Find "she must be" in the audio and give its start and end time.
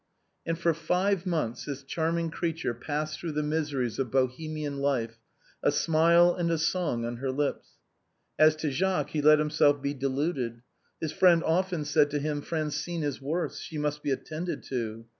13.59-14.09